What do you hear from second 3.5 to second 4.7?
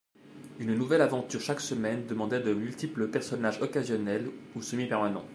occasionnels ou